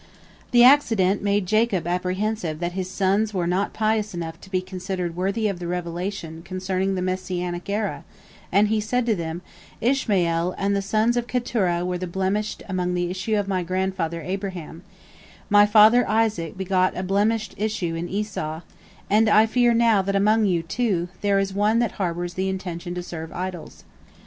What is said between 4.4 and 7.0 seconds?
to be considered worthy of the revelation concerning